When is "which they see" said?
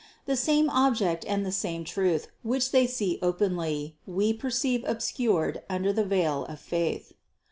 2.41-3.19